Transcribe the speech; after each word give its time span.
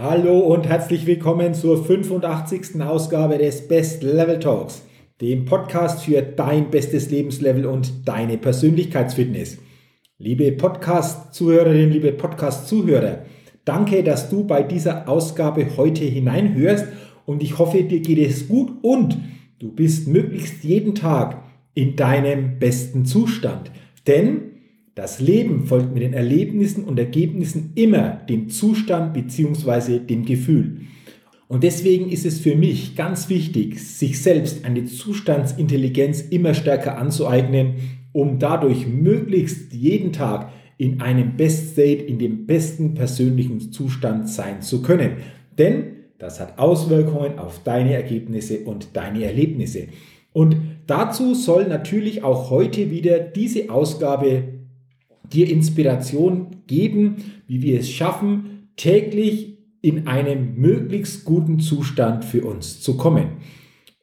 Hallo 0.00 0.38
und 0.38 0.68
herzlich 0.68 1.06
willkommen 1.06 1.54
zur 1.54 1.84
85. 1.84 2.80
Ausgabe 2.82 3.36
des 3.36 3.66
Best 3.66 4.04
Level 4.04 4.38
Talks, 4.38 4.84
dem 5.20 5.44
Podcast 5.44 6.04
für 6.04 6.22
dein 6.22 6.70
bestes 6.70 7.10
Lebenslevel 7.10 7.66
und 7.66 8.06
deine 8.06 8.38
Persönlichkeitsfitness. 8.38 9.58
Liebe 10.18 10.52
Podcast-Zuhörerinnen, 10.52 11.90
liebe 11.90 12.12
Podcast-Zuhörer, 12.12 13.24
danke, 13.64 14.04
dass 14.04 14.30
du 14.30 14.44
bei 14.44 14.62
dieser 14.62 15.08
Ausgabe 15.08 15.76
heute 15.76 16.04
hineinhörst 16.04 16.86
und 17.26 17.42
ich 17.42 17.58
hoffe, 17.58 17.82
dir 17.82 17.98
geht 17.98 18.20
es 18.20 18.46
gut 18.46 18.70
und 18.82 19.18
du 19.58 19.72
bist 19.72 20.06
möglichst 20.06 20.62
jeden 20.62 20.94
Tag 20.94 21.42
in 21.74 21.96
deinem 21.96 22.60
besten 22.60 23.04
Zustand. 23.04 23.72
Denn 24.06 24.47
das 24.98 25.20
Leben 25.20 25.62
folgt 25.62 25.94
mit 25.94 26.02
den 26.02 26.12
Erlebnissen 26.12 26.82
und 26.82 26.98
Ergebnissen 26.98 27.70
immer 27.76 28.20
dem 28.28 28.48
Zustand 28.48 29.14
bzw. 29.14 30.00
dem 30.00 30.24
Gefühl. 30.24 30.80
Und 31.46 31.62
deswegen 31.62 32.10
ist 32.10 32.26
es 32.26 32.40
für 32.40 32.56
mich 32.56 32.96
ganz 32.96 33.28
wichtig, 33.28 33.80
sich 33.80 34.20
selbst 34.20 34.64
eine 34.64 34.86
Zustandsintelligenz 34.86 36.22
immer 36.22 36.52
stärker 36.52 36.98
anzueignen, 36.98 37.74
um 38.10 38.40
dadurch 38.40 38.88
möglichst 38.88 39.72
jeden 39.72 40.12
Tag 40.12 40.50
in 40.78 41.00
einem 41.00 41.36
Best 41.36 41.74
State, 41.74 42.02
in 42.02 42.18
dem 42.18 42.46
besten 42.46 42.94
persönlichen 42.94 43.70
Zustand 43.70 44.28
sein 44.28 44.62
zu 44.62 44.82
können. 44.82 45.18
Denn 45.56 45.92
das 46.18 46.40
hat 46.40 46.58
Auswirkungen 46.58 47.38
auf 47.38 47.62
deine 47.62 47.94
Ergebnisse 47.94 48.64
und 48.64 48.96
deine 48.96 49.22
Erlebnisse. 49.22 49.86
Und 50.32 50.56
dazu 50.88 51.34
soll 51.34 51.68
natürlich 51.68 52.24
auch 52.24 52.50
heute 52.50 52.90
wieder 52.90 53.20
diese 53.20 53.70
Ausgabe 53.70 54.57
dir 55.32 55.48
Inspiration 55.48 56.62
geben, 56.66 57.16
wie 57.46 57.62
wir 57.62 57.80
es 57.80 57.90
schaffen, 57.90 58.68
täglich 58.76 59.58
in 59.80 60.06
einen 60.06 60.58
möglichst 60.58 61.24
guten 61.24 61.60
Zustand 61.60 62.24
für 62.24 62.44
uns 62.44 62.80
zu 62.80 62.96
kommen. 62.96 63.38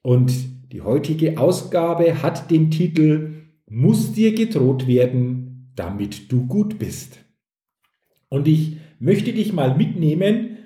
Und 0.01 0.33
die 0.71 0.81
heutige 0.81 1.37
Ausgabe 1.37 2.21
hat 2.21 2.51
den 2.51 2.71
Titel 2.71 3.33
Muss 3.67 4.13
dir 4.13 4.33
gedroht 4.33 4.87
werden, 4.87 5.71
damit 5.75 6.31
du 6.31 6.45
gut 6.45 6.79
bist. 6.79 7.19
Und 8.29 8.47
ich 8.47 8.77
möchte 8.99 9.33
dich 9.33 9.53
mal 9.53 9.75
mitnehmen 9.77 10.57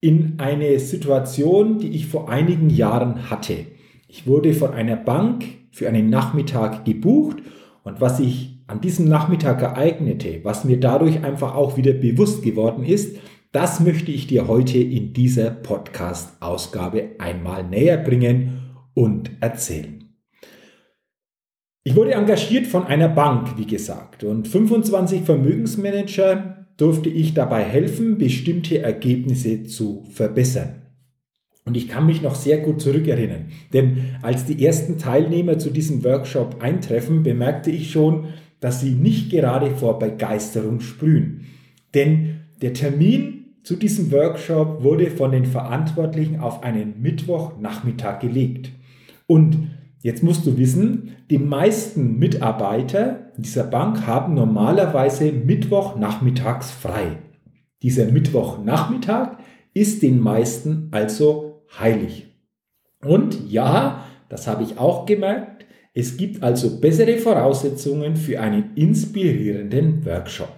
in 0.00 0.34
eine 0.38 0.78
Situation, 0.78 1.78
die 1.78 1.90
ich 1.90 2.06
vor 2.06 2.28
einigen 2.28 2.70
Jahren 2.70 3.30
hatte. 3.30 3.66
Ich 4.08 4.26
wurde 4.26 4.52
von 4.52 4.72
einer 4.72 4.96
Bank 4.96 5.44
für 5.70 5.88
einen 5.88 6.10
Nachmittag 6.10 6.84
gebucht 6.84 7.38
und 7.84 8.00
was 8.00 8.20
ich 8.20 8.51
an 8.66 8.80
diesem 8.80 9.06
Nachmittag 9.06 9.62
ereignete, 9.62 10.40
was 10.42 10.64
mir 10.64 10.78
dadurch 10.78 11.22
einfach 11.24 11.54
auch 11.54 11.76
wieder 11.76 11.92
bewusst 11.92 12.42
geworden 12.42 12.84
ist, 12.84 13.16
das 13.52 13.80
möchte 13.80 14.10
ich 14.10 14.26
dir 14.26 14.48
heute 14.48 14.78
in 14.78 15.12
dieser 15.12 15.50
Podcast-Ausgabe 15.50 17.10
einmal 17.18 17.64
näher 17.64 17.98
bringen 17.98 18.70
und 18.94 19.30
erzählen. 19.40 20.02
Ich 21.84 21.96
wurde 21.96 22.12
engagiert 22.12 22.66
von 22.66 22.86
einer 22.86 23.08
Bank, 23.08 23.58
wie 23.58 23.66
gesagt, 23.66 24.24
und 24.24 24.48
25 24.48 25.22
Vermögensmanager 25.22 26.66
durfte 26.76 27.08
ich 27.08 27.34
dabei 27.34 27.64
helfen, 27.64 28.18
bestimmte 28.18 28.78
Ergebnisse 28.78 29.64
zu 29.64 30.04
verbessern. 30.10 30.82
Und 31.64 31.76
ich 31.76 31.88
kann 31.88 32.06
mich 32.06 32.22
noch 32.22 32.34
sehr 32.34 32.58
gut 32.58 32.80
zurückerinnern, 32.80 33.46
denn 33.72 34.16
als 34.22 34.46
die 34.46 34.64
ersten 34.64 34.98
Teilnehmer 34.98 35.58
zu 35.58 35.70
diesem 35.70 36.02
Workshop 36.04 36.60
eintreffen, 36.60 37.22
bemerkte 37.22 37.70
ich 37.70 37.90
schon, 37.92 38.28
dass 38.62 38.80
sie 38.80 38.92
nicht 38.92 39.30
gerade 39.30 39.72
vor 39.72 39.98
Begeisterung 39.98 40.80
sprühen. 40.80 41.46
Denn 41.94 42.40
der 42.62 42.72
Termin 42.72 43.56
zu 43.64 43.74
diesem 43.74 44.12
Workshop 44.12 44.84
wurde 44.84 45.10
von 45.10 45.32
den 45.32 45.44
Verantwortlichen 45.44 46.38
auf 46.38 46.62
einen 46.62 47.02
Mittwochnachmittag 47.02 48.20
gelegt. 48.20 48.70
Und 49.26 49.70
jetzt 50.00 50.22
musst 50.22 50.46
du 50.46 50.56
wissen, 50.58 51.16
die 51.28 51.38
meisten 51.38 52.20
Mitarbeiter 52.20 53.32
dieser 53.36 53.64
Bank 53.64 54.06
haben 54.06 54.34
normalerweise 54.34 55.32
Mittwochnachmittags 55.32 56.70
frei. 56.70 57.18
Dieser 57.82 58.12
Mittwochnachmittag 58.12 59.38
ist 59.74 60.04
den 60.04 60.20
meisten 60.20 60.86
also 60.92 61.64
heilig. 61.80 62.28
Und 63.04 63.50
ja, 63.50 64.04
das 64.28 64.46
habe 64.46 64.62
ich 64.62 64.78
auch 64.78 65.04
gemerkt, 65.04 65.51
es 65.94 66.16
gibt 66.16 66.42
also 66.42 66.80
bessere 66.80 67.18
Voraussetzungen 67.18 68.16
für 68.16 68.40
einen 68.40 68.74
inspirierenden 68.76 70.04
Workshop. 70.06 70.54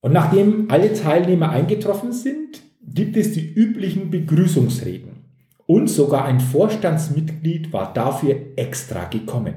Und 0.00 0.12
nachdem 0.12 0.70
alle 0.70 0.92
Teilnehmer 0.92 1.50
eingetroffen 1.50 2.12
sind, 2.12 2.62
gibt 2.82 3.16
es 3.16 3.32
die 3.32 3.52
üblichen 3.52 4.10
Begrüßungsreden. 4.10 5.24
Und 5.66 5.88
sogar 5.88 6.24
ein 6.24 6.40
Vorstandsmitglied 6.40 7.72
war 7.72 7.92
dafür 7.92 8.36
extra 8.56 9.04
gekommen. 9.04 9.54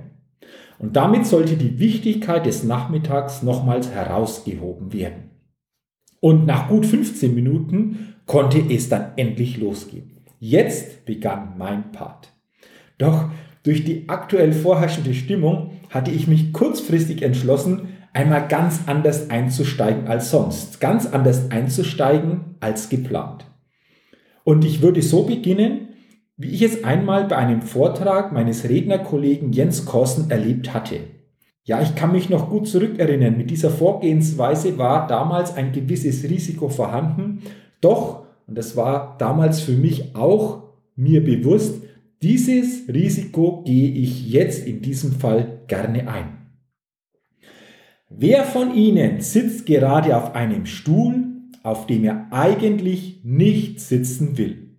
Und 0.79 0.95
damit 0.95 1.27
sollte 1.27 1.55
die 1.55 1.79
Wichtigkeit 1.79 2.45
des 2.47 2.63
Nachmittags 2.63 3.43
nochmals 3.43 3.91
herausgehoben 3.91 4.91
werden. 4.93 5.29
Und 6.19 6.45
nach 6.47 6.67
gut 6.67 6.85
15 6.85 7.33
Minuten 7.33 8.15
konnte 8.25 8.59
es 8.69 8.89
dann 8.89 9.11
endlich 9.15 9.57
losgehen. 9.57 10.17
Jetzt 10.39 11.05
begann 11.05 11.53
mein 11.57 11.91
Part. 11.91 12.33
Doch 12.97 13.29
durch 13.63 13.83
die 13.83 14.09
aktuell 14.09 14.53
vorherrschende 14.53 15.13
Stimmung 15.13 15.71
hatte 15.89 16.11
ich 16.11 16.27
mich 16.27 16.51
kurzfristig 16.51 17.21
entschlossen, 17.21 17.89
einmal 18.13 18.47
ganz 18.47 18.81
anders 18.87 19.29
einzusteigen 19.29 20.07
als 20.07 20.31
sonst, 20.31 20.79
ganz 20.79 21.05
anders 21.05 21.51
einzusteigen 21.51 22.55
als 22.59 22.89
geplant. 22.89 23.45
Und 24.43 24.65
ich 24.65 24.81
würde 24.81 25.01
so 25.01 25.23
beginnen, 25.23 25.89
wie 26.37 26.49
ich 26.49 26.63
es 26.63 26.83
einmal 26.83 27.25
bei 27.25 27.37
einem 27.37 27.61
Vortrag 27.61 28.31
meines 28.31 28.67
Rednerkollegen 28.67 29.53
Jens 29.53 29.85
Korsen 29.85 30.31
erlebt 30.31 30.73
hatte. 30.73 31.01
Ja, 31.63 31.81
ich 31.81 31.93
kann 31.93 32.11
mich 32.11 32.29
noch 32.29 32.49
gut 32.49 32.67
zurückerinnern, 32.67 33.37
mit 33.37 33.51
dieser 33.51 33.69
Vorgehensweise 33.69 34.79
war 34.79 35.05
damals 35.05 35.55
ein 35.55 35.71
gewisses 35.71 36.23
Risiko 36.23 36.69
vorhanden, 36.69 37.43
doch, 37.81 38.25
und 38.47 38.57
das 38.57 38.75
war 38.75 39.15
damals 39.19 39.61
für 39.61 39.73
mich 39.73 40.15
auch 40.15 40.63
mir 40.95 41.23
bewusst, 41.23 41.80
dieses 42.21 42.87
Risiko 42.87 43.63
gehe 43.63 43.91
ich 43.91 44.29
jetzt 44.29 44.65
in 44.65 44.81
diesem 44.81 45.13
Fall 45.13 45.63
gerne 45.67 46.07
ein. 46.07 46.37
Wer 48.09 48.43
von 48.43 48.75
Ihnen 48.75 49.21
sitzt 49.21 49.65
gerade 49.65 50.17
auf 50.17 50.35
einem 50.35 50.65
Stuhl, 50.65 51.27
auf 51.63 51.87
dem 51.87 52.03
er 52.03 52.27
eigentlich 52.31 53.21
nicht 53.23 53.79
sitzen 53.79 54.37
will? 54.37 54.77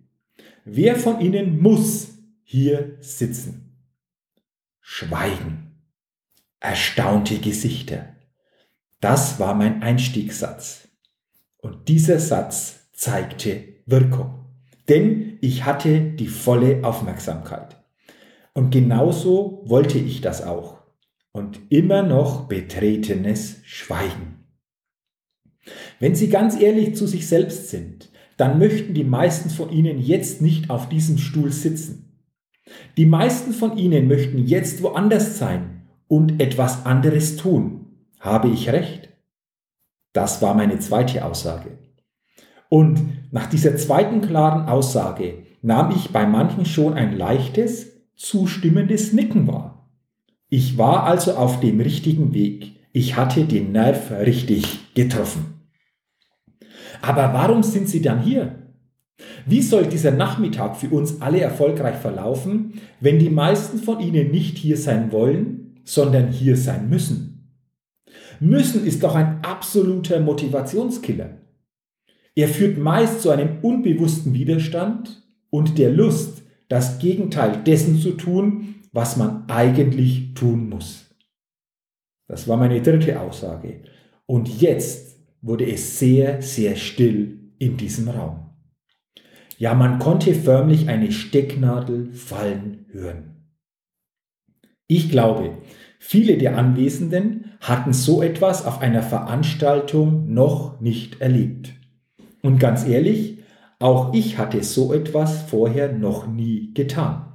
Wer 0.65 0.95
von 0.95 1.19
Ihnen 1.19 1.61
muss 1.61 2.09
hier 2.43 2.97
sitzen? 2.99 3.75
Schweigen. 4.79 5.71
Erstaunte 6.59 7.39
Gesichter. 7.39 8.15
Das 9.01 9.39
war 9.39 9.55
mein 9.55 9.81
Einstiegssatz. 9.81 10.87
Und 11.57 11.89
dieser 11.89 12.19
Satz 12.19 12.89
zeigte 12.93 13.63
Wirkung 13.85 14.43
denn 14.89 15.32
ich 15.43 15.65
hatte 15.65 15.99
die 15.99 16.27
volle 16.27 16.85
Aufmerksamkeit. 16.85 17.75
Und 18.53 18.71
genauso 18.71 19.61
wollte 19.65 19.99
ich 19.99 20.21
das 20.21 20.41
auch. 20.41 20.77
Und 21.33 21.59
immer 21.67 22.01
noch 22.01 22.47
betretenes 22.47 23.57
Schweigen. 23.65 24.45
Wenn 25.99 26.15
Sie 26.15 26.29
ganz 26.29 26.57
ehrlich 26.57 26.95
zu 26.95 27.07
sich 27.07 27.27
selbst 27.27 27.69
sind, 27.69 28.09
dann 28.37 28.57
möchten 28.57 28.93
die 28.93 29.03
meisten 29.03 29.49
von 29.49 29.69
Ihnen 29.69 29.99
jetzt 29.99 30.41
nicht 30.41 30.69
auf 30.69 30.87
diesem 30.87 31.17
Stuhl 31.17 31.51
sitzen. 31.51 32.23
Die 32.95 33.05
meisten 33.05 33.51
von 33.51 33.77
Ihnen 33.77 34.07
möchten 34.07 34.45
jetzt 34.45 34.81
woanders 34.81 35.39
sein 35.39 35.89
und 36.07 36.41
etwas 36.41 36.85
anderes 36.85 37.35
tun. 37.35 37.87
Habe 38.17 38.47
ich 38.47 38.69
recht? 38.69 39.09
Das 40.13 40.41
war 40.41 40.53
meine 40.53 40.79
zweite 40.79 41.25
Aussage. 41.25 41.77
Und 42.73 43.31
nach 43.31 43.45
dieser 43.45 43.77
zweiten 43.77 44.21
klaren 44.21 44.67
Aussage 44.67 45.43
nahm 45.61 45.93
ich 45.95 46.09
bei 46.09 46.25
manchen 46.25 46.65
schon 46.65 46.95
ein 46.95 47.15
leichtes, 47.15 47.85
zustimmendes 48.15 49.13
Nicken 49.13 49.45
wahr. 49.45 49.91
Ich 50.49 50.75
war 50.75 51.03
also 51.03 51.33
auf 51.33 51.59
dem 51.59 51.79
richtigen 51.79 52.33
Weg. 52.33 52.71
Ich 52.91 53.15
hatte 53.15 53.45
den 53.45 53.73
Nerv 53.73 54.09
richtig 54.09 54.91
getroffen. 54.95 55.69
Aber 57.03 57.31
warum 57.33 57.61
sind 57.61 57.89
Sie 57.89 58.01
dann 58.01 58.23
hier? 58.23 58.73
Wie 59.45 59.61
soll 59.61 59.85
dieser 59.85 60.09
Nachmittag 60.09 60.75
für 60.75 60.89
uns 60.89 61.21
alle 61.21 61.41
erfolgreich 61.41 61.97
verlaufen, 61.97 62.81
wenn 62.99 63.19
die 63.19 63.29
meisten 63.29 63.77
von 63.77 63.99
Ihnen 63.99 64.31
nicht 64.31 64.57
hier 64.57 64.77
sein 64.77 65.11
wollen, 65.11 65.79
sondern 65.83 66.29
hier 66.29 66.57
sein 66.57 66.89
müssen? 66.89 67.53
Müssen 68.39 68.83
ist 68.83 69.03
doch 69.03 69.13
ein 69.13 69.41
absoluter 69.43 70.19
Motivationskiller. 70.19 71.42
Er 72.35 72.47
führt 72.47 72.77
meist 72.77 73.21
zu 73.21 73.29
einem 73.29 73.59
unbewussten 73.61 74.33
Widerstand 74.33 75.23
und 75.49 75.77
der 75.77 75.91
Lust, 75.91 76.43
das 76.67 76.97
Gegenteil 76.97 77.61
dessen 77.63 77.99
zu 77.99 78.11
tun, 78.11 78.75
was 78.91 79.17
man 79.17 79.47
eigentlich 79.49 80.33
tun 80.33 80.69
muss. 80.69 81.15
Das 82.27 82.47
war 82.47 82.57
meine 82.57 82.81
dritte 82.81 83.19
Aussage. 83.19 83.83
Und 84.25 84.61
jetzt 84.61 85.19
wurde 85.41 85.69
es 85.71 85.99
sehr, 85.99 86.41
sehr 86.41 86.75
still 86.75 87.51
in 87.59 87.77
diesem 87.77 88.09
Raum. 88.09 88.49
Ja, 89.57 89.75
man 89.75 89.99
konnte 89.99 90.33
förmlich 90.33 90.89
eine 90.89 91.11
Stecknadel 91.11 92.11
fallen 92.11 92.85
hören. 92.89 93.47
Ich 94.87 95.09
glaube, 95.09 95.57
viele 95.99 96.37
der 96.37 96.57
Anwesenden 96.57 97.51
hatten 97.59 97.93
so 97.93 98.21
etwas 98.21 98.65
auf 98.65 98.81
einer 98.81 99.03
Veranstaltung 99.03 100.33
noch 100.33 100.81
nicht 100.81 101.21
erlebt. 101.21 101.73
Und 102.43 102.59
ganz 102.59 102.85
ehrlich, 102.85 103.39
auch 103.79 104.13
ich 104.13 104.37
hatte 104.37 104.63
so 104.63 104.93
etwas 104.93 105.43
vorher 105.43 105.91
noch 105.91 106.27
nie 106.27 106.73
getan. 106.73 107.33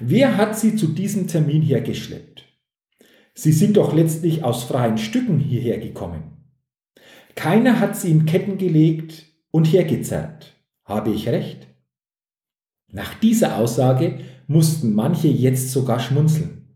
Wer 0.00 0.36
hat 0.36 0.58
Sie 0.58 0.76
zu 0.76 0.88
diesem 0.88 1.28
Termin 1.28 1.62
hergeschleppt? 1.62 2.44
Sie 3.34 3.52
sind 3.52 3.76
doch 3.76 3.94
letztlich 3.94 4.44
aus 4.44 4.64
freien 4.64 4.98
Stücken 4.98 5.38
hierher 5.38 5.78
gekommen. 5.78 6.36
Keiner 7.34 7.80
hat 7.80 7.96
Sie 7.96 8.10
in 8.10 8.24
Ketten 8.24 8.58
gelegt 8.58 9.26
und 9.50 9.66
hergezerrt. 9.66 10.54
Habe 10.84 11.10
ich 11.10 11.28
recht? 11.28 11.66
Nach 12.90 13.14
dieser 13.14 13.58
Aussage 13.58 14.20
mussten 14.46 14.94
manche 14.94 15.28
jetzt 15.28 15.70
sogar 15.70 16.00
schmunzeln, 16.00 16.68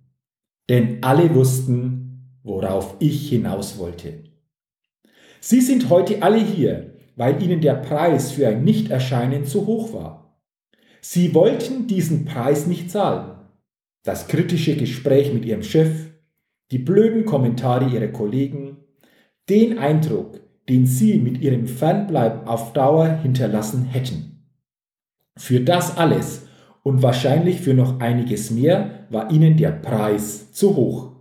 denn 0.69 1.03
alle 1.03 1.35
wussten, 1.35 2.39
worauf 2.43 2.97
ich 2.99 3.29
hinaus 3.29 3.79
wollte. 3.79 4.25
Sie 5.41 5.61
sind 5.61 5.89
heute 5.89 6.23
alle 6.23 6.45
hier, 6.45 6.90
weil 7.21 7.43
ihnen 7.43 7.61
der 7.61 7.75
Preis 7.75 8.33
für 8.33 8.49
ein 8.49 8.65
Nichterscheinen 8.65 9.45
zu 9.45 9.67
hoch 9.67 9.93
war. 9.93 10.41
Sie 11.03 11.35
wollten 11.35 11.87
diesen 11.87 12.25
Preis 12.25 12.67
nicht 12.67 12.91
zahlen. 12.91 13.33
Das 14.03 14.27
kritische 14.27 14.75
Gespräch 14.75 15.31
mit 15.31 15.45
ihrem 15.45 15.63
Chef, 15.63 16.13
die 16.71 16.79
blöden 16.79 17.27
Kommentare 17.27 17.91
ihrer 17.91 18.07
Kollegen, 18.09 18.79
den 19.51 19.79
Eindruck, 19.79 20.41
den 20.67 20.87
sie 20.87 21.19
mit 21.19 21.43
ihrem 21.43 21.67
Fernbleiben 21.67 22.49
auf 22.49 22.73
Dauer 22.73 23.09
hinterlassen 23.09 23.85
hätten. 23.85 24.47
Für 25.37 25.61
das 25.61 25.99
alles 25.99 26.47
und 26.83 27.03
wahrscheinlich 27.03 27.61
für 27.61 27.75
noch 27.75 28.01
einiges 28.01 28.51
mehr 28.51 29.07
war 29.11 29.31
ihnen 29.31 29.59
der 29.59 29.73
Preis 29.73 30.53
zu 30.53 30.75
hoch. 30.75 31.17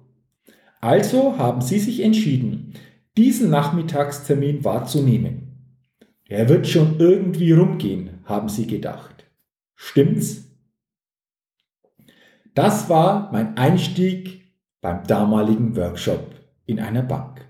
Also 0.80 1.38
haben 1.38 1.60
sie 1.60 1.80
sich 1.80 2.04
entschieden, 2.04 2.74
diesen 3.18 3.50
Nachmittagstermin 3.50 4.64
wahrzunehmen. 4.64 5.49
Er 6.30 6.48
wird 6.48 6.68
schon 6.68 7.00
irgendwie 7.00 7.54
rumgehen, 7.54 8.20
haben 8.26 8.50
sie 8.50 8.68
gedacht. 8.68 9.26
Stimmt's? 9.76 10.44
Das 12.54 12.88
war 12.88 13.32
mein 13.32 13.58
Einstieg 13.58 14.44
beim 14.80 15.04
damaligen 15.08 15.76
Workshop 15.76 16.36
in 16.68 16.80
einer 16.80 17.02
Bank. 17.02 17.48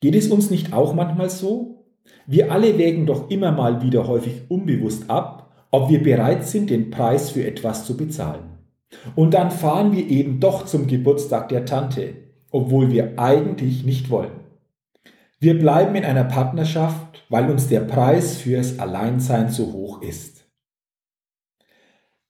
Geht 0.00 0.14
es 0.14 0.28
uns 0.28 0.50
nicht 0.50 0.72
auch 0.72 0.94
manchmal 0.94 1.30
so? 1.30 1.84
Wir 2.28 2.52
alle 2.52 2.78
wägen 2.78 3.06
doch 3.06 3.28
immer 3.28 3.50
mal 3.50 3.82
wieder 3.82 4.06
häufig 4.06 4.42
unbewusst 4.48 5.10
ab, 5.10 5.66
ob 5.72 5.90
wir 5.90 6.00
bereit 6.00 6.46
sind, 6.46 6.70
den 6.70 6.90
Preis 6.90 7.30
für 7.30 7.44
etwas 7.44 7.86
zu 7.86 7.96
bezahlen. 7.96 8.58
Und 9.16 9.34
dann 9.34 9.50
fahren 9.50 9.90
wir 9.90 10.06
eben 10.08 10.38
doch 10.38 10.64
zum 10.64 10.86
Geburtstag 10.86 11.48
der 11.48 11.64
Tante, 11.64 12.14
obwohl 12.52 12.92
wir 12.92 13.18
eigentlich 13.18 13.84
nicht 13.84 14.10
wollen. 14.10 14.46
Wir 15.40 15.58
bleiben 15.58 15.96
in 15.96 16.04
einer 16.04 16.24
Partnerschaft, 16.24 17.05
weil 17.28 17.50
uns 17.50 17.68
der 17.68 17.80
Preis 17.80 18.36
fürs 18.36 18.78
Alleinsein 18.78 19.50
zu 19.50 19.72
hoch 19.72 20.02
ist. 20.02 20.46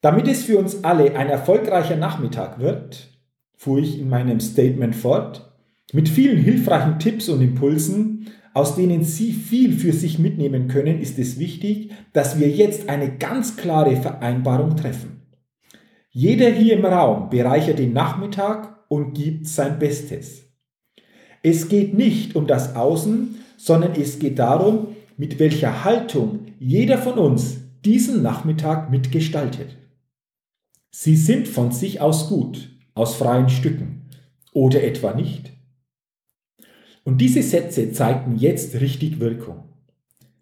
Damit 0.01 0.29
es 0.29 0.45
für 0.45 0.59
uns 0.59 0.85
alle 0.85 1.17
ein 1.17 1.29
erfolgreicher 1.29 1.97
Nachmittag 1.97 2.59
wird, 2.59 3.19
fuhr 3.57 3.79
ich 3.79 3.99
in 3.99 4.09
meinem 4.09 4.41
Statement 4.41 4.95
fort, 4.95 5.53
mit 5.93 6.09
vielen 6.09 6.39
hilfreichen 6.39 6.99
Tipps 6.99 7.29
und 7.29 7.41
Impulsen, 7.41 8.31
aus 8.55 8.75
denen 8.75 9.05
Sie 9.05 9.33
viel 9.33 9.79
für 9.79 9.93
sich 9.93 10.19
mitnehmen 10.19 10.69
können, 10.69 11.01
ist 11.01 11.19
es 11.19 11.39
wichtig, 11.39 11.91
dass 12.13 12.39
wir 12.39 12.49
jetzt 12.49 12.89
eine 12.89 13.17
ganz 13.17 13.57
klare 13.57 13.97
Vereinbarung 13.97 14.77
treffen. 14.77 15.23
Jeder 16.11 16.49
hier 16.49 16.79
im 16.79 16.85
Raum 16.87 17.29
bereichert 17.29 17.79
den 17.79 17.93
Nachmittag 17.93 18.85
und 18.89 19.13
gibt 19.13 19.47
sein 19.47 19.79
Bestes. 19.79 20.45
Es 21.43 21.69
geht 21.69 21.93
nicht 21.93 22.35
um 22.35 22.47
das 22.47 22.75
Außen, 22.75 23.37
sondern 23.57 23.93
es 23.93 24.19
geht 24.19 24.39
darum, 24.39 24.89
mit 25.17 25.39
welcher 25.39 25.85
Haltung 25.85 26.41
jeder 26.59 26.99
von 26.99 27.15
uns 27.19 27.59
diesen 27.85 28.23
Nachmittag 28.23 28.91
mitgestaltet. 28.91 29.77
Sie 30.91 31.17
sind 31.17 31.49
von 31.49 31.73
sich 31.73 32.01
aus 32.01 32.29
gut, 32.29 32.71
aus 32.95 33.15
freien 33.17 33.49
Stücken, 33.49 34.09
oder 34.53 34.83
etwa 34.83 35.13
nicht? 35.13 35.53
Und 37.05 37.21
diese 37.21 37.43
Sätze 37.43 37.93
zeigten 37.93 38.37
jetzt 38.37 38.81
richtig 38.81 39.21
Wirkung. 39.21 39.65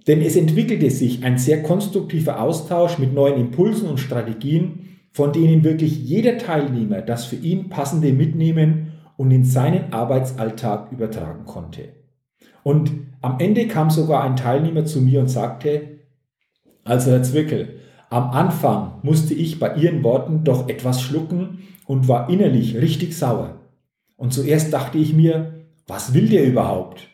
Denn 0.07 0.21
es 0.21 0.37
entwickelte 0.37 0.91
sich 0.91 1.25
ein 1.25 1.39
sehr 1.39 1.63
konstruktiver 1.63 2.41
Austausch 2.41 2.99
mit 2.99 3.13
neuen 3.13 3.41
Impulsen 3.41 3.89
und 3.89 3.99
Strategien, 3.99 4.99
von 5.13 5.33
denen 5.33 5.65
wirklich 5.65 5.99
jeder 5.99 6.39
Teilnehmer 6.39 7.03
das 7.03 7.25
für 7.25 7.37
ihn 7.37 7.69
passende 7.69 8.13
mitnehmen 8.13 8.93
und 9.17 9.31
in 9.31 9.45
seinen 9.45 9.93
Arbeitsalltag 9.93 10.93
übertragen 10.93 11.45
konnte. 11.45 12.04
Und 12.63 12.93
am 13.21 13.39
Ende 13.39 13.69
kam 13.69 13.91
sogar 13.91 14.25
ein 14.25 14.37
Teilnehmer 14.37 14.85
zu 14.85 15.01
mir 15.01 15.21
und 15.21 15.29
sagte, 15.29 16.01
also 16.85 17.11
Herr 17.11 17.23
Zwickel, 17.23 17.81
am 18.11 18.31
Anfang 18.31 19.01
musste 19.03 19.35
ich 19.35 19.59
bei 19.59 19.75
Ihren 19.75 20.05
Worten 20.05 20.45
doch 20.45 20.69
etwas 20.69 21.03
schlucken 21.03 21.67
und 21.87 22.09
war 22.09 22.29
innerlich 22.31 22.77
richtig 22.77 23.17
sauer. 23.17 23.61
Und 24.17 24.33
zuerst 24.33 24.73
dachte 24.73 24.99
ich 24.99 25.15
mir, 25.15 25.67
was 25.87 26.15
will 26.15 26.29
der 26.29 26.47
überhaupt? 26.47 27.09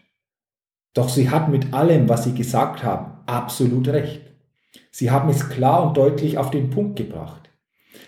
Doch 0.95 1.09
sie 1.09 1.31
hat 1.31 1.49
mit 1.49 1.73
allem, 1.73 2.09
was 2.09 2.25
sie 2.25 2.35
gesagt 2.35 2.83
haben, 2.83 3.12
absolut 3.26 3.88
recht. 3.88 4.23
Sie 4.90 5.11
haben 5.11 5.28
es 5.28 5.49
klar 5.49 5.87
und 5.87 5.97
deutlich 5.97 6.38
auf 6.38 6.50
den 6.50 6.71
Punkt 6.71 6.97
gebracht. 6.97 7.50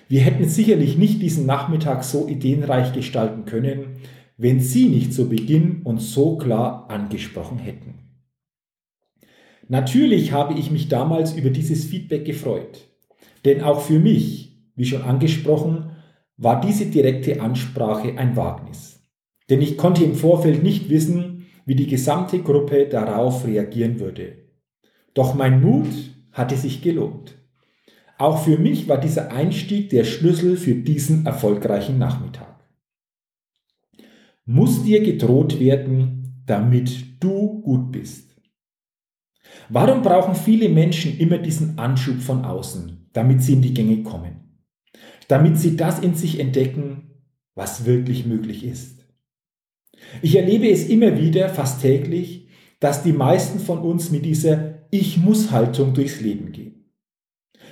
Wir 0.08 0.20
hätten 0.20 0.48
sicherlich 0.48 0.98
nicht 0.98 1.22
diesen 1.22 1.46
Nachmittag 1.46 2.04
so 2.04 2.28
ideenreich 2.28 2.92
gestalten 2.92 3.44
können, 3.44 3.96
wenn 4.42 4.58
Sie 4.58 4.88
nicht 4.88 5.14
zu 5.14 5.28
Beginn 5.28 5.82
uns 5.84 6.12
so 6.12 6.36
klar 6.36 6.90
angesprochen 6.90 7.58
hätten. 7.58 7.94
Natürlich 9.68 10.32
habe 10.32 10.54
ich 10.58 10.72
mich 10.72 10.88
damals 10.88 11.34
über 11.34 11.50
dieses 11.50 11.84
Feedback 11.84 12.24
gefreut, 12.24 12.88
denn 13.44 13.62
auch 13.62 13.82
für 13.82 14.00
mich, 14.00 14.58
wie 14.74 14.84
schon 14.84 15.02
angesprochen, 15.02 15.92
war 16.36 16.60
diese 16.60 16.86
direkte 16.86 17.40
Ansprache 17.40 18.18
ein 18.18 18.34
Wagnis. 18.36 19.00
Denn 19.48 19.62
ich 19.62 19.76
konnte 19.76 20.02
im 20.02 20.16
Vorfeld 20.16 20.64
nicht 20.64 20.90
wissen, 20.90 21.46
wie 21.64 21.76
die 21.76 21.86
gesamte 21.86 22.40
Gruppe 22.40 22.88
darauf 22.88 23.46
reagieren 23.46 24.00
würde. 24.00 24.38
Doch 25.14 25.36
mein 25.36 25.62
Mut 25.62 25.86
hatte 26.32 26.56
sich 26.56 26.82
gelohnt. 26.82 27.36
Auch 28.18 28.42
für 28.42 28.58
mich 28.58 28.88
war 28.88 28.98
dieser 28.98 29.30
Einstieg 29.30 29.90
der 29.90 30.02
Schlüssel 30.02 30.56
für 30.56 30.74
diesen 30.74 31.26
erfolgreichen 31.26 31.98
Nachmittag. 31.98 32.51
Muss 34.44 34.82
dir 34.82 35.02
gedroht 35.02 35.60
werden, 35.60 36.42
damit 36.46 37.22
du 37.22 37.60
gut 37.62 37.92
bist? 37.92 38.36
Warum 39.68 40.02
brauchen 40.02 40.34
viele 40.34 40.68
Menschen 40.68 41.18
immer 41.18 41.38
diesen 41.38 41.78
Anschub 41.78 42.20
von 42.20 42.44
außen, 42.44 43.08
damit 43.12 43.42
sie 43.42 43.52
in 43.52 43.62
die 43.62 43.74
Gänge 43.74 44.02
kommen? 44.02 44.58
Damit 45.28 45.58
sie 45.58 45.76
das 45.76 46.00
in 46.00 46.14
sich 46.14 46.40
entdecken, 46.40 47.10
was 47.54 47.84
wirklich 47.84 48.26
möglich 48.26 48.64
ist. 48.64 49.06
Ich 50.22 50.34
erlebe 50.34 50.68
es 50.68 50.88
immer 50.88 51.18
wieder, 51.18 51.48
fast 51.48 51.80
täglich, 51.80 52.48
dass 52.80 53.04
die 53.04 53.12
meisten 53.12 53.60
von 53.60 53.78
uns 53.78 54.10
mit 54.10 54.24
dieser 54.24 54.88
Ich 54.90 55.18
muss 55.18 55.52
Haltung 55.52 55.94
durchs 55.94 56.20
Leben 56.20 56.50
gehen. 56.50 56.90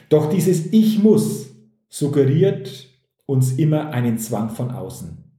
Doch 0.08 0.30
dieses 0.32 0.72
Ich 0.72 1.00
muss 1.00 1.50
suggeriert 1.88 2.88
uns 3.26 3.52
immer 3.52 3.90
einen 3.90 4.18
Zwang 4.18 4.50
von 4.50 4.70
außen. 4.70 5.29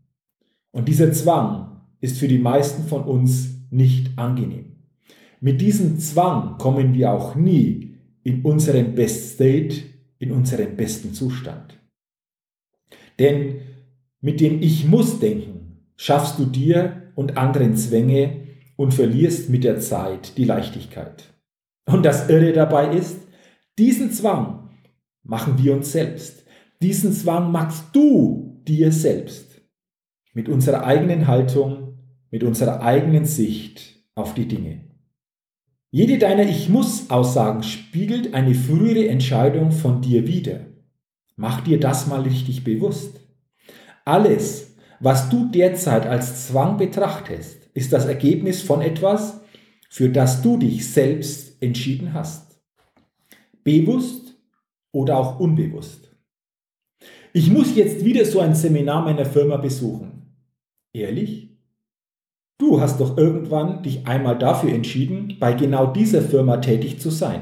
Und 0.72 0.88
dieser 0.88 1.12
Zwang 1.12 1.82
ist 2.00 2.18
für 2.18 2.28
die 2.28 2.40
meisten 2.40 2.84
von 2.84 3.04
uns 3.04 3.50
nicht 3.70 4.18
angenehm. 4.18 4.78
Mit 5.40 5.62
diesem 5.62 6.00
Zwang 6.00 6.58
kommen 6.58 6.94
wir 6.94 7.12
auch 7.12 7.36
nie 7.36 7.96
in 8.24 8.44
unseren 8.44 8.96
Best 8.96 9.34
State, 9.34 9.84
in 10.20 10.32
unseren 10.32 10.76
besten 10.76 11.14
Zustand. 11.14 11.80
Denn 13.18 13.56
mit 14.22 14.40
dem 14.40 14.62
Ich 14.62 14.86
muss 14.88 15.20
denken 15.20 15.88
schaffst 15.96 16.40
du 16.40 16.46
dir 16.46 17.12
und 17.16 17.38
anderen 17.38 17.76
Zwänge 17.76 18.48
und 18.76 18.94
verlierst 18.94 19.50
mit 19.50 19.64
der 19.64 19.80
Zeit 19.80 20.38
die 20.38 20.46
Leichtigkeit. 20.46 21.34
Und 21.86 22.04
das 22.04 22.30
Irre 22.30 22.54
dabei 22.54 22.96
ist, 22.96 23.18
diesen 23.78 24.12
Zwang 24.12 24.70
machen 25.24 25.62
wir 25.62 25.74
uns 25.74 25.92
selbst. 25.92 26.46
Diesen 26.82 27.14
Zwang 27.14 27.52
machst 27.52 27.86
du 27.94 28.62
dir 28.68 28.92
selbst. 28.92 29.51
Mit 30.34 30.48
unserer 30.50 30.86
eigenen 30.86 31.28
Haltung, 31.28 31.98
mit 32.30 32.44
unserer 32.44 32.82
eigenen 32.82 33.26
Sicht 33.26 34.02
auf 34.16 34.34
die 34.34 34.48
Dinge. 34.48 34.82
Jede 35.90 36.18
deiner 36.18 36.44
Ich 36.44 36.70
muss 36.70 37.10
Aussagen 37.10 37.64
spiegelt 37.64 38.34
eine 38.34 38.56
frühere 38.56 39.10
Entscheidung 39.10 39.72
von 39.72 40.02
dir 40.02 40.26
wider. 40.26 40.68
Mach 41.36 41.62
dir 41.62 41.80
das 41.82 42.08
mal 42.08 42.22
richtig 42.22 42.64
bewusst. 42.64 43.20
Alles, 44.06 44.76
was 45.02 45.30
du 45.30 45.50
derzeit 45.50 46.06
als 46.06 46.48
Zwang 46.48 46.78
betrachtest, 46.78 47.70
ist 47.74 47.92
das 47.92 48.06
Ergebnis 48.06 48.62
von 48.62 48.82
etwas, 48.82 49.42
für 49.90 50.08
das 50.08 50.42
du 50.42 50.58
dich 50.58 50.90
selbst 50.90 51.62
entschieden 51.62 52.14
hast. 52.14 52.62
Bewusst 53.66 54.36
oder 54.94 55.18
auch 55.18 55.42
unbewusst. 55.42 56.16
Ich 57.34 57.50
muss 57.50 57.76
jetzt 57.76 58.06
wieder 58.06 58.24
so 58.24 58.40
ein 58.40 58.56
Seminar 58.56 59.04
meiner 59.04 59.26
Firma 59.26 59.58
besuchen. 59.58 60.21
Ehrlich? 60.94 61.50
Du 62.58 62.80
hast 62.80 63.00
doch 63.00 63.18
irgendwann 63.18 63.82
dich 63.82 64.06
einmal 64.06 64.38
dafür 64.38 64.72
entschieden, 64.72 65.38
bei 65.40 65.54
genau 65.54 65.88
dieser 65.88 66.22
Firma 66.22 66.58
tätig 66.58 67.00
zu 67.00 67.10
sein, 67.10 67.42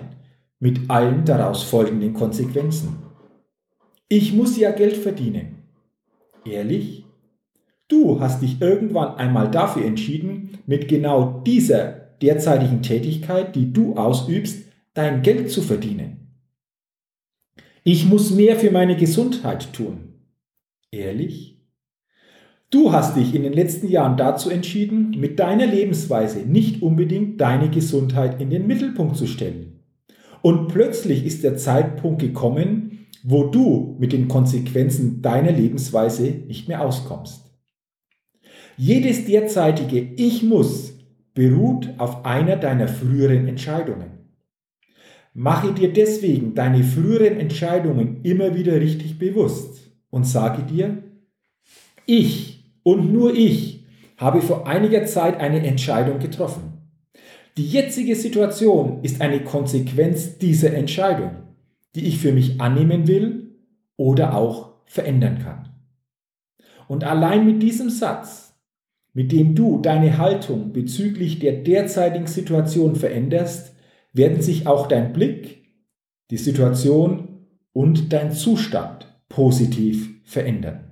mit 0.59 0.89
allen 0.89 1.25
daraus 1.25 1.63
folgenden 1.63 2.13
Konsequenzen. 2.13 2.99
Ich 4.07 4.33
muss 4.33 4.57
ja 4.57 4.71
Geld 4.71 4.97
verdienen. 4.97 5.63
Ehrlich? 6.45 7.05
Du 7.87 8.19
hast 8.19 8.41
dich 8.41 8.61
irgendwann 8.61 9.15
einmal 9.15 9.49
dafür 9.51 9.83
entschieden, 9.83 10.59
mit 10.65 10.87
genau 10.87 11.41
dieser 11.45 11.89
derzeitigen 12.21 12.81
Tätigkeit, 12.81 13.55
die 13.55 13.73
du 13.73 13.95
ausübst, 13.95 14.63
dein 14.93 15.21
Geld 15.21 15.51
zu 15.51 15.61
verdienen. 15.61 16.19
Ich 17.83 18.05
muss 18.05 18.31
mehr 18.31 18.57
für 18.57 18.71
meine 18.71 18.95
Gesundheit 18.95 19.73
tun. 19.73 20.13
Ehrlich? 20.91 21.58
Du 22.71 22.91
hast 22.91 23.15
dich 23.17 23.33
in 23.33 23.41
den 23.41 23.53
letzten 23.53 23.87
Jahren 23.87 24.15
dazu 24.15 24.51
entschieden, 24.51 25.15
mit 25.17 25.39
deiner 25.39 25.65
Lebensweise 25.65 26.41
nicht 26.41 26.83
unbedingt 26.83 27.41
deine 27.41 27.69
Gesundheit 27.69 28.39
in 28.39 28.51
den 28.51 28.67
Mittelpunkt 28.67 29.17
zu 29.17 29.25
stellen. 29.25 29.79
Und 30.43 30.67
plötzlich 30.67 31.25
ist 31.25 31.43
der 31.43 31.57
Zeitpunkt 31.57 32.21
gekommen, 32.21 33.07
wo 33.23 33.45
du 33.45 33.95
mit 33.99 34.13
den 34.13 34.27
Konsequenzen 34.27 35.21
deiner 35.23 35.51
Lebensweise 35.51 36.23
nicht 36.47 36.67
mehr 36.67 36.81
auskommst. 36.85 37.45
Jedes 38.77 39.25
derzeitige 39.25 39.99
Ich 39.99 40.43
muss 40.43 40.93
beruht 41.33 41.89
auf 41.97 42.23
einer 42.23 42.55
deiner 42.55 42.87
früheren 42.87 43.47
Entscheidungen. 43.47 44.11
Mache 45.33 45.73
dir 45.73 45.91
deswegen 45.91 46.53
deine 46.53 46.83
früheren 46.83 47.39
Entscheidungen 47.39 48.21
immer 48.23 48.55
wieder 48.55 48.79
richtig 48.79 49.17
bewusst 49.17 49.91
und 50.09 50.25
sage 50.25 50.63
dir, 50.63 51.03
ich 52.05 52.58
und 52.83 53.11
nur 53.11 53.35
ich 53.35 53.85
habe 54.17 54.41
vor 54.41 54.67
einiger 54.67 55.05
Zeit 55.05 55.39
eine 55.39 55.65
Entscheidung 55.65 56.19
getroffen. 56.19 56.73
Die 57.57 57.67
jetzige 57.67 58.15
Situation 58.15 58.99
ist 59.03 59.21
eine 59.21 59.43
Konsequenz 59.43 60.37
dieser 60.37 60.73
Entscheidung, 60.73 61.31
die 61.95 62.07
ich 62.07 62.19
für 62.19 62.31
mich 62.31 62.61
annehmen 62.61 63.07
will 63.07 63.55
oder 63.97 64.35
auch 64.35 64.75
verändern 64.85 65.39
kann. 65.39 65.69
Und 66.87 67.03
allein 67.03 67.45
mit 67.45 67.61
diesem 67.61 67.89
Satz, 67.89 68.55
mit 69.13 69.31
dem 69.31 69.55
du 69.55 69.79
deine 69.79 70.17
Haltung 70.17 70.73
bezüglich 70.73 71.39
der 71.39 71.63
derzeitigen 71.63 72.27
Situation 72.27 72.95
veränderst, 72.95 73.75
werden 74.13 74.41
sich 74.41 74.67
auch 74.67 74.87
dein 74.87 75.13
Blick, 75.13 75.65
die 76.31 76.37
Situation 76.37 77.45
und 77.73 78.13
dein 78.13 78.31
Zustand 78.31 79.21
positiv 79.29 80.09
verändern. 80.23 80.88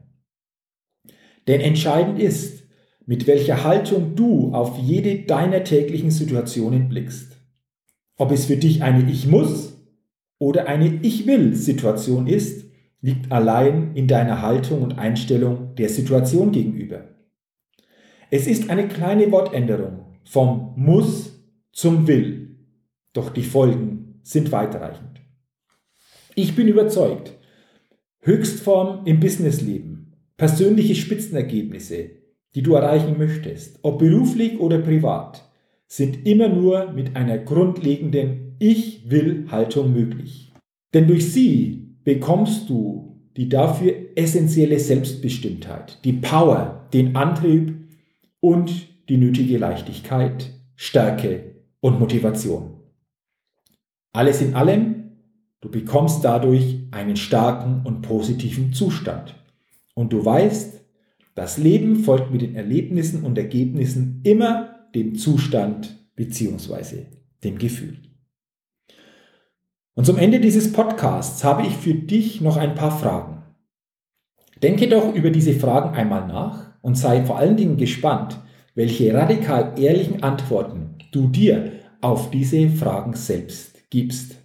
Denn 1.47 1.61
entscheidend 1.61 2.19
ist, 2.19 2.63
mit 3.05 3.25
welcher 3.25 3.63
Haltung 3.63 4.15
du 4.15 4.53
auf 4.53 4.77
jede 4.77 5.23
deiner 5.23 5.63
täglichen 5.63 6.11
Situationen 6.11 6.89
blickst. 6.89 7.37
Ob 8.17 8.31
es 8.31 8.45
für 8.45 8.57
dich 8.57 8.83
eine 8.83 9.09
Ich 9.09 9.27
muss 9.27 9.73
oder 10.39 10.67
eine 10.67 10.99
Ich 11.03 11.25
will 11.25 11.55
Situation 11.55 12.27
ist, 12.27 12.65
liegt 13.01 13.31
allein 13.31 13.95
in 13.95 14.07
deiner 14.07 14.41
Haltung 14.41 14.81
und 14.81 14.97
Einstellung 14.97 15.75
der 15.75 15.87
Situation 15.87 16.51
gegenüber. 16.51 17.05
Es 18.29 18.45
ist 18.45 18.69
eine 18.69 18.89
kleine 18.89 19.31
Wortänderung 19.31 20.17
vom 20.25 20.73
Muss 20.75 21.31
zum 21.71 22.07
Will, 22.07 22.57
doch 23.13 23.29
die 23.29 23.43
Folgen 23.43 24.19
sind 24.23 24.51
weitreichend. 24.51 25.21
Ich 26.35 26.55
bin 26.55 26.67
überzeugt, 26.67 27.31
Höchstform 28.19 29.05
im 29.05 29.21
Businessleben 29.21 29.96
Persönliche 30.37 30.93
Spitzenergebnisse, 30.93 32.11
die 32.53 32.61
du 32.61 32.75
erreichen 32.75 33.17
möchtest, 33.17 33.79
ob 33.81 33.97
beruflich 33.97 34.59
oder 34.59 34.77
privat, 34.77 35.43
sind 35.87 36.27
immer 36.27 36.47
nur 36.47 36.91
mit 36.91 37.15
einer 37.15 37.39
grundlegenden 37.39 38.55
Ich 38.59 39.09
will 39.09 39.47
Haltung 39.49 39.93
möglich. 39.93 40.53
Denn 40.93 41.07
durch 41.07 41.31
sie 41.33 41.97
bekommst 42.03 42.69
du 42.69 43.19
die 43.35 43.49
dafür 43.49 43.93
essentielle 44.15 44.79
Selbstbestimmtheit, 44.79 45.99
die 46.03 46.13
Power, 46.13 46.87
den 46.93 47.15
Antrieb 47.15 47.73
und 48.39 48.87
die 49.09 49.17
nötige 49.17 49.57
Leichtigkeit, 49.57 50.53
Stärke 50.75 51.55
und 51.79 51.99
Motivation. 51.99 52.75
Alles 54.13 54.41
in 54.41 54.53
allem, 54.53 55.11
du 55.61 55.69
bekommst 55.69 56.23
dadurch 56.23 56.77
einen 56.91 57.15
starken 57.15 57.81
und 57.85 58.01
positiven 58.01 58.73
Zustand. 58.73 59.35
Und 59.97 60.13
du 60.13 60.23
weißt, 60.23 60.79
das 61.33 61.57
Leben 61.57 61.95
folgt 61.95 62.31
mit 62.31 62.43
den 62.43 62.53
Erlebnissen 62.53 63.23
und 63.23 63.35
Ergebnissen 63.35 64.21
immer 64.23 64.87
dem 64.93 65.15
Zustand 65.15 66.07
bzw. 66.15 67.05
dem 67.43 67.57
Gefühl. 67.57 67.97
Und 69.95 70.05
zum 70.05 70.19
Ende 70.19 70.39
dieses 70.39 70.71
Podcasts 70.71 71.43
habe 71.43 71.63
ich 71.63 71.75
für 71.75 71.95
dich 71.95 72.41
noch 72.41 72.57
ein 72.57 72.75
paar 72.75 72.95
Fragen. 72.95 73.41
Denke 74.61 74.87
doch 74.87 75.15
über 75.15 75.31
diese 75.31 75.53
Fragen 75.53 75.95
einmal 75.95 76.27
nach 76.27 76.75
und 76.83 76.95
sei 76.95 77.25
vor 77.25 77.39
allen 77.39 77.57
Dingen 77.57 77.77
gespannt, 77.77 78.39
welche 78.75 79.11
radikal 79.15 79.79
ehrlichen 79.79 80.21
Antworten 80.21 80.99
du 81.11 81.27
dir 81.27 81.71
auf 82.01 82.29
diese 82.29 82.69
Fragen 82.69 83.15
selbst 83.15 83.89
gibst. 83.89 84.35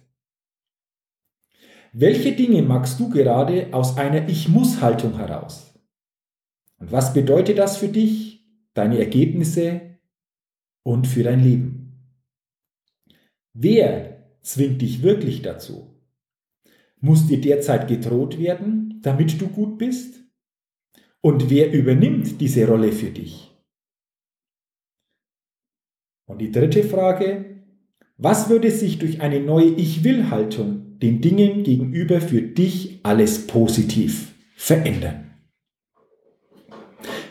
Welche 1.95 2.35
Dinge 2.35 2.63
magst 2.63 2.99
du 2.99 3.07
gerade 3.07 3.71
aus 3.71 3.97
einer 3.97 4.27
Ich 4.27 4.49
muss 4.49 4.81
Haltung 4.81 5.15
heraus? 5.17 5.79
Und 6.79 6.91
was 6.91 7.13
bedeutet 7.13 7.59
das 7.59 7.77
für 7.77 7.87
dich, 7.87 8.43
deine 8.73 8.97
Ergebnisse 8.97 9.99
und 10.81 11.05
für 11.05 11.21
dein 11.21 11.43
Leben? 11.43 12.09
Wer 13.53 14.25
zwingt 14.41 14.81
dich 14.81 15.03
wirklich 15.03 15.43
dazu? 15.43 16.03
Muss 16.99 17.27
dir 17.27 17.39
derzeit 17.39 17.87
gedroht 17.87 18.39
werden, 18.39 18.99
damit 19.03 19.39
du 19.39 19.47
gut 19.47 19.77
bist? 19.77 20.19
Und 21.21 21.51
wer 21.51 21.71
übernimmt 21.71 22.41
diese 22.41 22.67
Rolle 22.67 22.91
für 22.91 23.11
dich? 23.11 23.51
Und 26.25 26.39
die 26.39 26.51
dritte 26.51 26.83
Frage, 26.83 27.63
was 28.17 28.49
würde 28.49 28.71
sich 28.71 28.97
durch 28.97 29.21
eine 29.21 29.41
neue 29.41 29.69
Ich 29.75 30.03
will 30.03 30.31
Haltung 30.31 30.92
den 31.03 31.19
Dingen 31.19 31.63
gegenüber 31.63 32.21
für 32.21 32.41
dich 32.41 33.01
alles 33.03 33.45
positiv 33.45 34.33
verändern. 34.55 35.31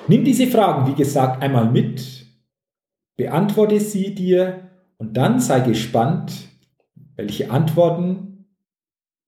Nimm 0.09 0.25
diese 0.25 0.47
Fragen, 0.47 0.91
wie 0.93 0.97
gesagt, 0.97 1.43
einmal 1.43 1.71
mit, 1.71 2.27
beantworte 3.17 3.81
sie 3.81 4.15
dir 4.15 4.71
und 4.99 5.17
dann 5.17 5.41
sei 5.41 5.61
gespannt, 5.61 6.33
welche 7.17 7.51
Antworten 7.51 8.47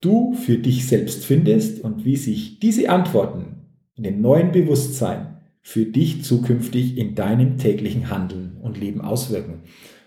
du 0.01 0.35
für 0.35 0.59
dich 0.59 0.87
selbst 0.87 1.25
findest 1.25 1.83
und 1.83 2.05
wie 2.05 2.17
sich 2.17 2.61
diese 2.61 2.91
Antworten 2.91 3.63
in 3.95 4.03
dem 4.03 4.21
neuen 4.21 4.53
Bewusstsein 4.53 5.39
für 5.63 5.87
dich 5.87 6.23
zukünftig 6.23 6.99
in 6.99 7.15
deinem 7.15 7.57
täglichen 7.57 8.11
Handeln 8.11 8.59
und 8.61 8.79
Leben 8.79 9.01
auswirken. 9.01 9.63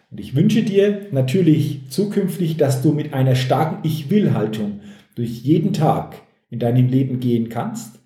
Und 0.10 0.20
ich 0.20 0.36
wünsche 0.36 0.64
dir 0.64 1.08
natürlich 1.12 1.90
zukünftig, 1.90 2.58
dass 2.58 2.82
du 2.82 2.92
mit 2.94 3.14
einer 3.14 3.36
starken 3.36 3.86
Ich 3.88 4.10
will-Haltung 4.10 4.80
durch 5.16 5.42
jeden 5.42 5.74
Tag 5.74 6.16
in 6.50 6.60
deinem 6.60 6.88
Leben 6.88 7.20
gehen 7.20 7.50
kannst. 7.50 8.00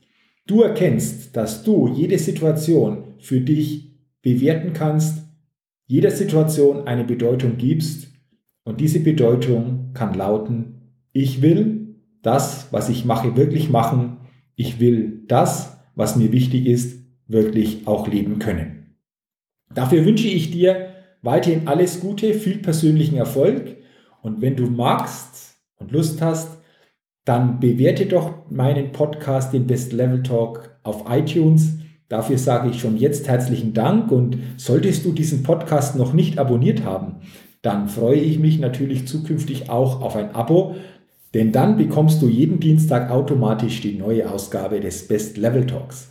Du 0.48 0.62
erkennst, 0.62 1.36
dass 1.36 1.64
du 1.64 1.88
jede 1.88 2.18
Situation 2.18 3.16
für 3.20 3.42
dich 3.42 3.92
bewerten 4.22 4.74
kannst, 4.74 5.24
jeder 5.86 6.12
Situation 6.12 6.88
eine 6.88 7.04
Bedeutung 7.04 7.58
gibst 7.58 8.08
und 8.64 8.80
diese 8.80 9.00
Bedeutung 9.00 9.92
kann 9.94 10.14
lauten, 10.14 10.72
ich 11.14 11.42
will 11.42 11.96
das, 12.22 12.68
was 12.72 12.90
ich 12.90 13.06
mache, 13.06 13.36
wirklich 13.36 13.70
machen. 13.70 14.18
Ich 14.56 14.80
will 14.80 15.24
das, 15.28 15.78
was 15.96 16.16
mir 16.16 16.32
wichtig 16.32 16.66
ist, 16.66 17.04
wirklich 17.28 17.88
auch 17.88 18.08
leben 18.08 18.40
können. 18.40 18.96
Dafür 19.74 20.06
wünsche 20.06 20.28
ich 20.28 20.52
dir 20.52 20.90
weiterhin 21.22 21.68
alles 21.68 22.00
Gute, 22.00 22.34
viel 22.34 22.58
persönlichen 22.58 23.18
Erfolg 23.18 23.78
und 24.22 24.42
wenn 24.42 24.56
du 24.56 24.68
magst 24.68 25.58
und 25.78 25.92
Lust 25.92 26.22
hast, 26.22 26.58
dann 27.26 27.60
bewerte 27.60 28.06
doch 28.06 28.50
meinen 28.50 28.92
Podcast, 28.92 29.54
den 29.54 29.68
Best 29.68 29.94
Level 29.94 30.24
Talk, 30.24 30.72
auf 30.84 31.06
iTunes. 31.10 31.78
Dafür 32.10 32.38
sage 32.38 32.70
ich 32.70 32.80
schon 32.80 32.98
jetzt 32.98 33.28
herzlichen 33.28 33.74
Dank 33.74 34.12
und 34.12 34.38
solltest 34.58 35.06
du 35.06 35.12
diesen 35.12 35.44
Podcast 35.44 35.96
noch 35.96 36.14
nicht 36.14 36.40
abonniert 36.40 36.84
haben, 36.84 37.18
dann 37.62 37.88
freue 37.88 38.20
ich 38.20 38.40
mich 38.40 38.60
natürlich 38.60 39.08
zukünftig 39.08 39.70
auch 39.70 40.02
auf 40.02 40.16
ein 40.16 40.34
Abo, 40.34 40.76
denn 41.34 41.52
dann 41.52 41.78
bekommst 41.78 42.22
du 42.22 42.28
jeden 42.28 42.60
Dienstag 42.60 43.12
automatisch 43.12 43.82
die 43.82 43.98
neue 43.98 44.30
Ausgabe 44.30 44.80
des 44.80 45.08
Best 45.08 45.38
Level 45.38 45.66
Talks. 45.66 46.11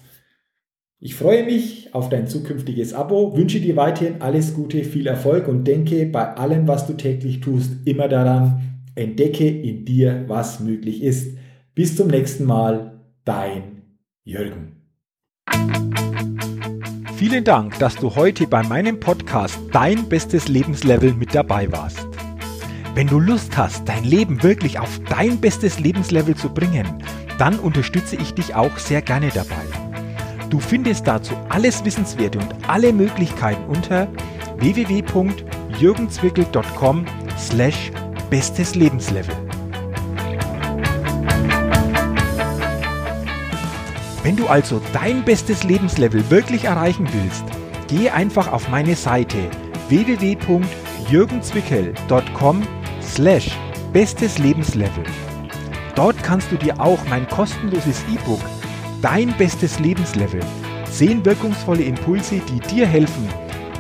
Ich 1.03 1.15
freue 1.15 1.47
mich 1.47 1.95
auf 1.95 2.11
dein 2.11 2.27
zukünftiges 2.27 2.93
Abo, 2.93 3.35
wünsche 3.35 3.59
dir 3.59 3.75
weiterhin 3.75 4.21
alles 4.21 4.53
Gute, 4.53 4.85
viel 4.85 5.07
Erfolg 5.07 5.49
und 5.49 5.65
denke 5.65 6.05
bei 6.05 6.35
allem, 6.35 6.69
was 6.69 6.87
du 6.87 6.93
täglich 6.93 7.41
tust, 7.41 7.73
immer 7.87 8.07
daran, 8.07 8.83
entdecke 8.97 9.49
in 9.49 9.87
dir, 9.87 10.25
was 10.27 10.61
möglich 10.61 11.03
ist. 11.03 11.39
Bis 11.75 11.97
zum 11.97 12.09
nächsten 12.09 12.45
Mal, 12.45 13.01
dein 13.25 13.81
Jürgen. 14.25 14.77
Vielen 17.17 17.45
Dank, 17.45 17.79
dass 17.79 17.97
du 17.97 18.15
heute 18.15 18.47
bei 18.47 18.63
meinem 18.63 19.01
Podcast 19.01 19.59
Dein 19.73 20.07
bestes 20.07 20.49
Lebenslevel 20.49 21.15
mit 21.15 21.35
dabei 21.35 21.73
warst. 21.73 22.07
Wenn 22.95 23.07
du 23.07 23.19
Lust 23.19 23.57
hast, 23.57 23.89
dein 23.89 24.05
Leben 24.05 24.43
wirklich 24.43 24.79
auf 24.79 25.01
dein 25.09 25.41
bestes 25.41 25.81
Lebenslevel 25.81 26.35
zu 26.35 26.51
bringen, 26.51 27.03
dann 27.39 27.59
unterstütze 27.59 28.17
ich 28.17 28.35
dich 28.35 28.55
auch 28.55 28.77
sehr 28.77 29.01
gerne 29.01 29.31
dabei. 29.33 29.90
Du 30.51 30.59
findest 30.59 31.07
dazu 31.07 31.33
alles 31.49 31.83
Wissenswerte 31.85 32.41
und 32.41 32.53
alle 32.69 32.93
Möglichkeiten 32.93 33.63
unter 33.69 34.09
www.jürgenzwickel.com 34.57 37.05
slash 37.39 37.93
bestes 38.29 38.75
Lebenslevel. 38.75 39.37
Wenn 44.25 44.37
du 44.37 44.49
also 44.49 44.83
dein 44.93 45.25
bestes 45.25 45.63
Lebenslevel 45.65 46.29
wirklich 46.31 46.65
erreichen 46.65 47.09
willst, 47.13 47.45
geh 47.89 48.11
einfach 48.11 48.53
auf 48.53 48.69
meine 48.69 48.97
Seite 48.97 49.39
www.jürgenzwickel.com 49.89 52.63
slash 53.01 53.57
bestes 53.93 54.39
Lebenslevel. 54.39 55.05
Dort 55.95 56.23
kannst 56.23 56.53
du 56.53 56.57
dir 56.57 56.79
auch 56.81 56.99
mein 57.09 57.27
kostenloses 57.29 58.05
E-Book 58.13 58.41
Dein 59.03 59.35
bestes 59.39 59.79
Lebenslevel. 59.79 60.41
Zehn 60.91 61.25
wirkungsvolle 61.25 61.85
Impulse, 61.85 62.41
die 62.41 62.61
dir 62.61 62.87
helfen, 62.87 63.27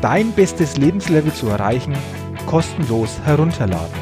dein 0.00 0.32
bestes 0.32 0.78
Lebenslevel 0.78 1.34
zu 1.34 1.48
erreichen, 1.48 1.92
kostenlos 2.46 3.20
herunterladen. 3.24 4.00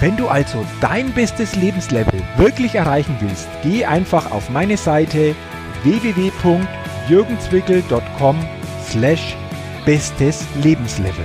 Wenn 0.00 0.16
du 0.18 0.28
also 0.28 0.58
dein 0.82 1.10
bestes 1.12 1.56
Lebenslevel 1.56 2.22
wirklich 2.36 2.74
erreichen 2.74 3.16
willst, 3.20 3.48
geh 3.62 3.86
einfach 3.86 4.30
auf 4.30 4.50
meine 4.50 4.76
Seite 4.76 5.34
www.jürgenzwickel.com 5.84 8.36
slash 8.86 9.34
bestes 9.86 10.44
Lebenslevel. 10.62 11.24